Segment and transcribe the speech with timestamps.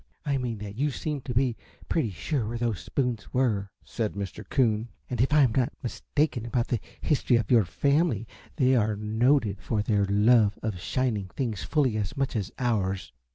[0.25, 1.55] "I mean that you seemed to be
[1.87, 4.43] pretty sure where those spoons were," said Mr.
[4.49, 8.95] Coon, "and if I am not mistaken about the history of your family, they are
[8.95, 13.13] noted for their love of shining things fully as much as ours."